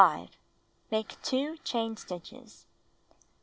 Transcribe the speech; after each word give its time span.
Make 0.89 1.21
2 1.21 1.57
chain 1.57 1.95
stitches. 1.95 2.65